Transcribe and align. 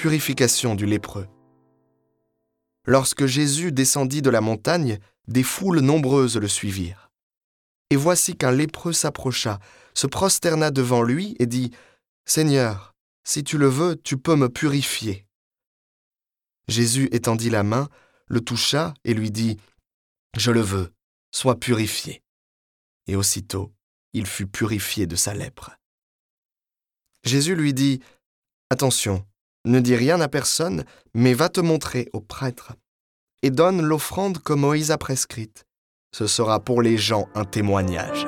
purification 0.00 0.74
du 0.74 0.86
lépreux. 0.86 1.28
Lorsque 2.86 3.26
Jésus 3.26 3.70
descendit 3.70 4.22
de 4.22 4.30
la 4.30 4.40
montagne, 4.40 4.98
des 5.28 5.42
foules 5.42 5.80
nombreuses 5.80 6.38
le 6.38 6.48
suivirent. 6.48 7.10
Et 7.90 7.96
voici 7.96 8.34
qu'un 8.34 8.50
lépreux 8.50 8.94
s'approcha, 8.94 9.58
se 9.92 10.06
prosterna 10.06 10.70
devant 10.70 11.02
lui 11.02 11.36
et 11.38 11.44
dit, 11.44 11.70
Seigneur, 12.24 12.94
si 13.24 13.44
tu 13.44 13.58
le 13.58 13.66
veux, 13.66 13.94
tu 13.94 14.16
peux 14.16 14.36
me 14.36 14.48
purifier. 14.48 15.26
Jésus 16.66 17.10
étendit 17.12 17.50
la 17.50 17.62
main, 17.62 17.90
le 18.26 18.40
toucha 18.40 18.94
et 19.04 19.12
lui 19.12 19.30
dit, 19.30 19.58
Je 20.34 20.50
le 20.50 20.62
veux, 20.62 20.94
sois 21.30 21.60
purifié. 21.60 22.22
Et 23.06 23.16
aussitôt, 23.16 23.70
il 24.14 24.24
fut 24.24 24.46
purifié 24.46 25.06
de 25.06 25.16
sa 25.16 25.34
lèpre. 25.34 25.72
Jésus 27.22 27.54
lui 27.54 27.74
dit, 27.74 28.00
Attention, 28.70 29.26
ne 29.64 29.80
dis 29.80 29.96
rien 29.96 30.20
à 30.20 30.28
personne, 30.28 30.84
mais 31.14 31.34
va 31.34 31.48
te 31.48 31.60
montrer 31.60 32.08
au 32.12 32.20
prêtre, 32.20 32.72
et 33.42 33.50
donne 33.50 33.82
l'offrande 33.82 34.38
que 34.38 34.52
Moïse 34.52 34.90
a 34.90 34.98
prescrite. 34.98 35.64
Ce 36.12 36.26
sera 36.26 36.60
pour 36.60 36.82
les 36.82 36.96
gens 36.96 37.28
un 37.34 37.44
témoignage. 37.44 38.26